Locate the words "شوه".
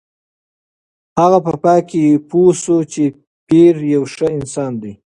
2.63-2.81